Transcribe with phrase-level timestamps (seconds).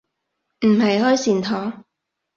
[0.61, 1.85] 唔係開善堂